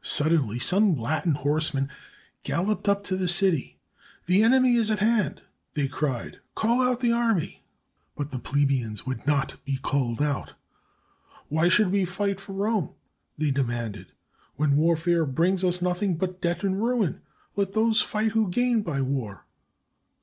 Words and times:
Suddenly 0.00 0.58
some 0.60 0.96
Latin 0.96 1.34
horsemen 1.34 1.90
galloped 2.42 2.88
up 2.88 3.04
to 3.04 3.18
the 3.18 3.28
city. 3.28 3.78
"The 4.24 4.42
enemy 4.42 4.76
is 4.76 4.90
at 4.90 5.00
hand! 5.00 5.42
"they 5.74 5.86
cried. 5.88 6.40
"Call 6.54 6.80
out 6.80 7.00
the 7.00 7.12
army." 7.12 7.62
But 8.16 8.30
the 8.30 8.38
plebe 8.38 8.70
ians 8.70 9.04
would 9.04 9.26
not 9.26 9.62
be 9.66 9.76
called 9.76 10.22
out. 10.22 10.54
"Why 11.48 11.68
should 11.68 11.92
we 11.92 12.06
fight 12.06 12.40
for 12.40 12.54
Rome?" 12.54 12.94
they 13.36 13.50
demanded, 13.50 14.12
"when 14.56 14.78
warfare 14.78 15.26
brings 15.26 15.62
us 15.62 15.82
noth 15.82 16.02
ing 16.02 16.16
but 16.16 16.40
debt 16.40 16.64
and 16.64 16.82
ruin? 16.82 17.20
Let 17.54 17.72
those 17.72 18.00
fight 18.00 18.32
who 18.32 18.48
gain 18.48 18.80
by 18.80 19.02
war." 19.02 19.44